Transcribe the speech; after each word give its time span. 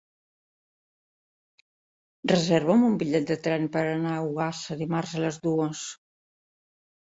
Reserva'm 2.33 2.87
un 2.89 2.97
bitllet 3.03 3.29
de 3.35 3.39
tren 3.49 3.69
per 3.77 3.85
anar 3.93 4.17
a 4.17 4.27
Ogassa 4.33 4.81
dimarts 4.83 5.15
a 5.15 5.25
les 5.29 5.41
dues. 5.49 5.87